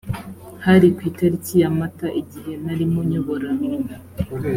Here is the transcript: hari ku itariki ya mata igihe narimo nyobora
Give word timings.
hari 0.65 0.87
ku 0.95 1.01
itariki 1.09 1.53
ya 1.63 1.69
mata 1.77 2.07
igihe 2.21 2.51
narimo 2.65 2.99
nyobora 3.09 3.49